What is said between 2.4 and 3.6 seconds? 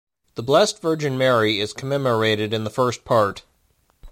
in the first part.